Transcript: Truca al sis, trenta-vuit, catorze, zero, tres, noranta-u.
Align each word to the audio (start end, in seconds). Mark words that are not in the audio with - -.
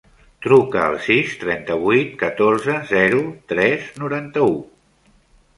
Truca 0.45 0.79
al 0.85 0.95
sis, 1.07 1.35
trenta-vuit, 1.43 2.17
catorze, 2.23 2.79
zero, 2.95 3.21
tres, 3.53 3.87
noranta-u. 4.05 4.61